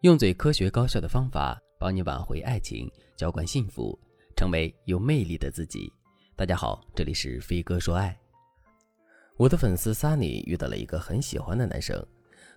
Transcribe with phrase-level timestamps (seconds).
[0.00, 3.98] 用最科学高效的方法帮你挽回爱情，浇灌幸福，
[4.34, 5.92] 成为有魅力的自己。
[6.34, 8.18] 大家好，这里是飞哥说爱。
[9.36, 12.02] 我的粉丝 Sunny 遇到了一个很喜欢的男生，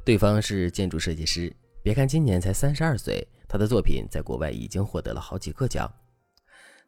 [0.06, 1.54] 对方是建筑设计师。
[1.82, 5.94] 别看今年才三十二岁，他的作品在国外已经获得了好几个奖。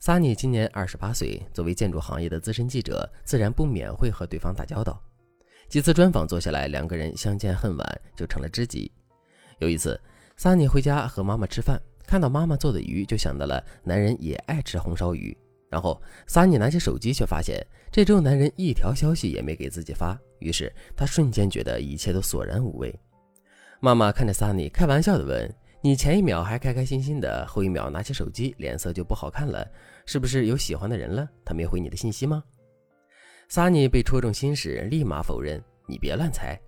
[0.01, 5.04] Sunny 今年二十八岁，作为建筑行业的资深记者，自然不免会和对方打交道。
[5.68, 8.89] 几次专访做下来，两个人相见恨晚，就成了知己。
[9.60, 10.00] 有一次，
[10.38, 15.36] 萨尼回家和妈妈吃饭，看到妈妈做的鱼，就想到了男人也爱吃红烧鱼。
[15.70, 20.18] 然后，萨尼拿起手机，却发现这周男人一条消息也没给自己发。
[20.39, 22.94] 于是，他瞬间觉得一切都索然无味。
[23.80, 29.66] 妈妈看着萨尼，开玩笑地问：“你前一秒还开开心心的，后一秒拿起手机，脸色就不好看了，
[30.06, 31.28] 是不是有喜欢的人了？
[31.44, 32.44] 他没回你的信息吗？”
[33.47, 36.59] 萨尼被戳中心事，立马否认：“你别乱猜。”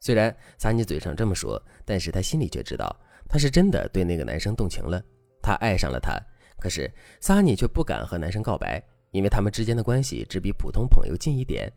[0.00, 2.94] 虽然萨尼嘴上这么说，但是他心里却知道，
[3.28, 5.02] 他是真的对那个男生动情了，
[5.42, 6.20] 他爱上了他。
[6.58, 11.72] 可是萨尼却不敢和男生告白，因为他们之间的关系只比普通朋友近一点。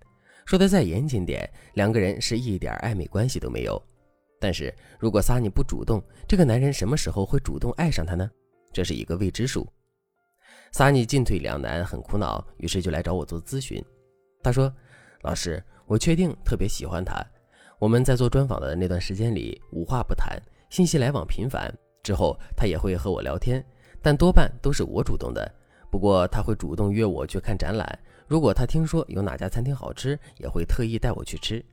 [0.45, 3.81] 说的再严谨点，两个人是一点暧昧关系都没有。
[4.39, 8.29] 但是如果萨尼不主动，这个男人什么时候会主动爱上他呢？
[8.71, 9.67] 这是一个未知数。
[10.71, 13.83] 萨尼进退两难，很苦恼，于是就来找我做咨询。
[14.41, 14.73] 他说
[15.21, 17.25] ：“老师，我确定特别喜欢他。”
[17.79, 20.37] 我们在做专访的那段时间里，无话不谈，
[20.69, 21.73] 信息来往频繁。
[22.03, 23.65] 之后他也会和我聊天，
[24.01, 25.49] 但多半都是我主动的。
[25.89, 31.63] 不过他会主动约我去看展览，如果他听说有哪家餐厅好吃，也会特意带我去吃。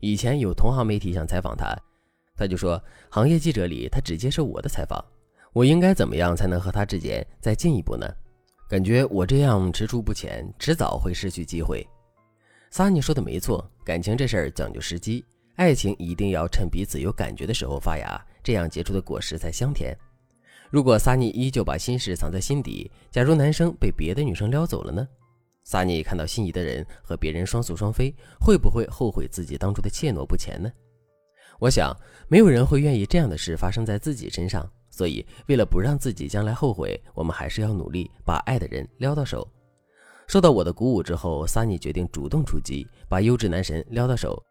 [0.00, 1.74] 以前有同行媒体想采访他，
[2.36, 5.02] 他就说行业记者里他只接受我的采访。
[5.54, 8.06] 我应该怎么样才能和他之间再进一步呢？
[8.68, 11.86] 感觉我这样踟蹰不前，迟早会失去机会。
[12.70, 15.24] 萨尼说的没错，感情这事儿讲究时机。
[15.56, 19.96] 爱情一定要趁彼此有感觉的时候发芽，这样结出的果实才香甜。
[20.70, 25.06] 如果萨尼依旧把心事藏在心底，假如男生被别的女生撩走了呢？
[25.64, 30.70] 萨尼看到心仪的人和别人双宿双飞，会不会后悔自己当初的怯懦不前呢？
[31.58, 31.96] 我想，
[32.28, 34.70] 没有人会愿意这样的事发生在自己身上。
[34.90, 39.46] 所以，为了不让自己将来后悔，我们还是要努力把爱的人撩到手。
[40.26, 44.42] 受到我的鼓舞之后，萨尼决定主动出击，把优质男神撩到手。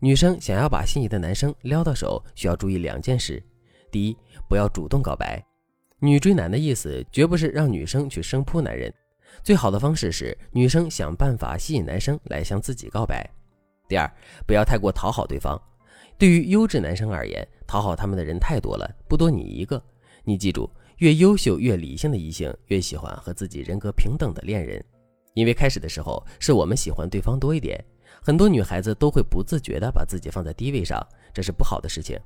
[0.00, 3.42] 女生想要把心仪的男生撩到手，需要注意两件事：
[3.90, 5.42] 第一，不要主动告白。
[6.00, 8.92] 女追男的意思绝不是让女生去生扑男人，
[9.42, 13.26] 最好的方式是女生想办法吸引男生来向自己告白。
[13.88, 14.06] 第二，
[14.46, 15.60] 不要太过讨好对方。
[16.18, 19.82] 对于优质男生而言，讨好他们的人太多了，不多你一个。
[20.24, 24.84] 你记住，越优秀越理性的异性越喜欢和自己人格平等的恋人，
[25.32, 27.82] 因为开始的时候是我们喜欢对方多一点。
[28.20, 31.00] 很多女孩子都会不自觉地把自己放在低位上，
[31.32, 32.18] 这是不好的事情。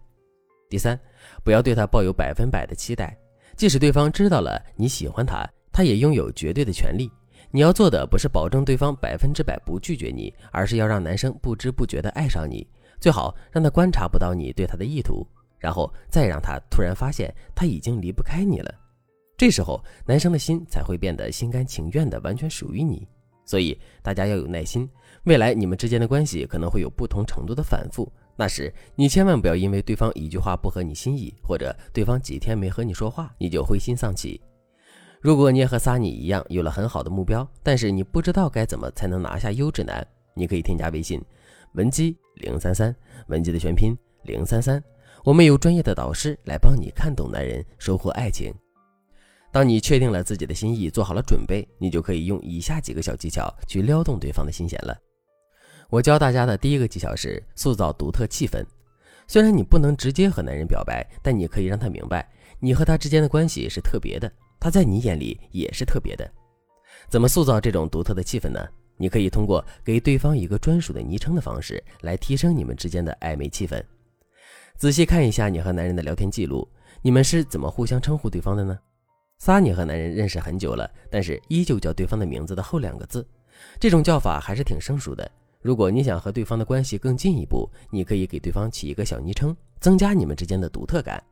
[0.69, 0.99] 第三，
[1.45, 3.17] 不要对他抱有百分百的期待，
[3.57, 7.11] 即使对方知道了你喜欢他，他也拥有绝对的权利。
[7.51, 12.65] 你要做的不是保证对方百分之百不拒绝你，而是要让男生不知不觉地爱上你，
[13.01, 15.27] 最好让他观察不到你对他的意图，
[15.59, 18.73] 然后再让他突然发现他已经离不开你了，
[19.37, 23.05] 这时候男生的心才会变得心甘情愿的完全属于你。
[23.51, 24.89] 所以大家要有耐心，
[25.25, 34.41] 未来你们之间的关系可能会有不同程度的反复，那时你千万不要因为对方一句话不合你心意，或者对方几天没和你说话，你就灰心丧气。
[35.21, 41.21] 如果你也和撒尼一样有了很好的目标，但是你不知道该怎么才能拿下优质男，你可以添加微信
[41.73, 42.95] 文姬零三三，
[43.27, 44.81] 文姬的全拼零三三，
[45.25, 48.55] 我们有专业的导师来帮你看懂男人，收获爱情。
[49.53, 54.97] 当你确定了自己的心意，做好了准备，你就可以用以下几个小技巧去撩动对方的心弦了。
[55.89, 58.65] 我教大家的第一个技巧是塑造独特气氛。
[59.27, 62.29] 虽然你不能直接和男人表白，但你可以让他明白，
[62.59, 66.31] 你和他之间的关系是特别的，他在你眼里也是特别的。
[67.09, 68.65] 怎么塑造这种独特的气氛呢？
[68.97, 73.83] 你可以通过给对方一个专属的昵称的方式来提升你们之间的暧昧气氛。
[74.77, 76.69] 仔细看一下你和男人的聊天记录，
[77.03, 78.79] 你们是怎么互相称呼对方的呢？
[79.41, 83.27] 萨尼和男人认识很久了，但是依旧叫对方的名字的后两个字，
[83.81, 85.29] 这种叫法还是挺生疏的。
[85.63, 91.23] 如果你想和对方的关系更进一步，你可以给对方起一个小昵称，增加你们之间的独特感。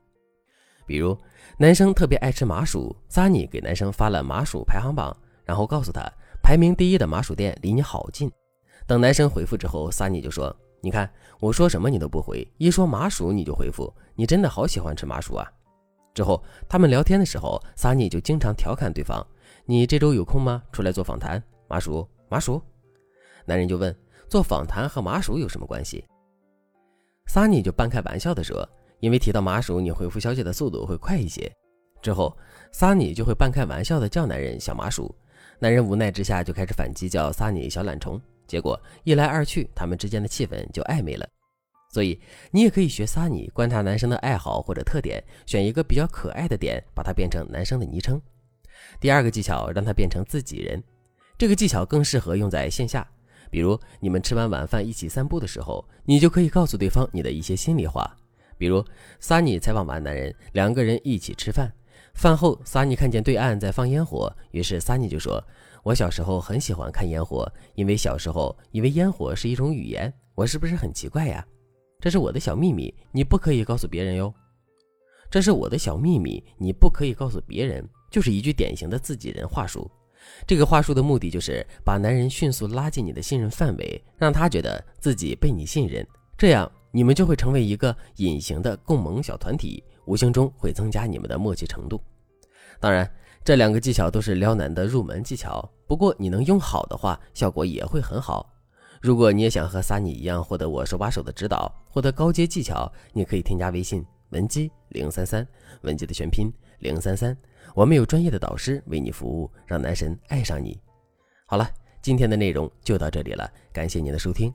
[0.87, 1.15] 比如，
[1.59, 5.15] 男生特别爱吃麻薯，萨尼给男生发了麻薯排行榜，
[5.45, 6.11] 然后告诉他
[6.43, 8.33] 排名第一的麻薯店离你好近。
[8.87, 15.47] 等男生回复之后，萨尼就说：“你看我说什么你都不回，一说麻薯你就回复，你真的好喜欢吃麻薯啊。”
[16.19, 19.25] 之后，他们聊天的时候，萨尼就经常调侃对方
[19.65, 20.61] ：“你这周有空吗？
[20.73, 22.61] 出来做访谈。”麻薯，麻薯。
[23.45, 23.97] 男人就问
[24.29, 26.05] ：“做访谈和麻薯有什么关系？”
[27.31, 28.69] 萨尼就半开玩笑的说
[28.99, 31.49] ：“因为提到麻薯，你回复消息的速度会快一些。
[32.03, 32.37] 之后，
[32.73, 35.15] 萨尼就会半开玩笑的叫男人小麻薯，
[35.61, 38.21] 男人无奈之下就开始反击叫萨尼小懒虫。
[38.45, 41.25] 结果一来二去，他们之间的气氛就暧昧了。
[41.91, 42.21] 所以
[42.51, 48.21] 你也可以学撒尼，观察男生的爱好或者特点，选一个比较可爱的点，把它变成男生的昵称。
[49.01, 50.83] 第二个技巧，让他变成自己人。
[51.37, 53.07] 这个技巧更适合用在线下，
[53.51, 58.17] 比如你们吃完晚饭一起散步的时候，你就可以告诉对方你的一些心里话。
[58.57, 58.85] 比如
[59.21, 61.73] 撒尼采访完男人，两个人一起吃饭，
[62.15, 65.43] 饭后撒尼看见对岸在放烟火，于是撒尼就说。
[65.85, 70.13] 我小时候很喜欢看烟火，因为小时候以为烟火是一种语言。
[70.35, 71.47] 我是不是很奇怪呀？
[72.01, 74.33] 这是我的小秘密，你不可以告诉别人哟。
[75.31, 77.87] 这是我的小秘密，你不可以告诉别人。
[78.11, 79.91] 就是一句典型的自己人话术。
[80.47, 86.07] 这个话术的目的就是把男人迅速拉进你的信任范围，让他觉得自己被你信任，
[86.37, 92.01] 这样你们就会成为一个隐形的共盟小团体，无形中会增加你们的默契程度。
[92.81, 93.09] 当然。
[93.45, 98.47] 这两个技巧都是撩男的入门技巧，不过你能用好的话，效果也会很好。
[99.01, 105.47] 如果你也想和撒尼一样获得我手把手的指导，获得高阶技巧，你可以添加微信文姬零三三，
[105.83, 107.37] 文姬的全拼零三三，
[107.75, 110.81] 我们有专业的导师为你服务，让男神爱上你。
[111.47, 111.69] 好了，
[112.03, 114.53] 今天的内容就到这里了，感谢您的收听。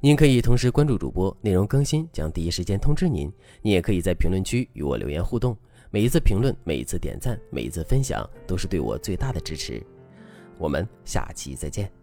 [0.00, 3.32] 您可以同时关注主播，内容更新将第一时间通知您。
[3.62, 5.56] 你也可以在评论区与我留言互动。
[5.90, 9.82] 每一次评论，每一次点赞，每一次分享，都是对我最大的支持。
[10.58, 11.97] 我们下期再见。